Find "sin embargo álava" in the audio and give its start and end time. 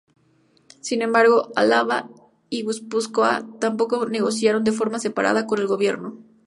0.79-2.09